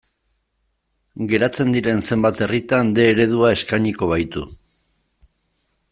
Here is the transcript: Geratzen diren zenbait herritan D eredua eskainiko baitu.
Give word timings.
Geratzen 1.31 1.75
diren 1.75 2.01
zenbait 2.09 2.41
herritan 2.45 2.91
D 3.01 3.07
eredua 3.11 3.55
eskainiko 3.59 4.09
baitu. 4.17 4.49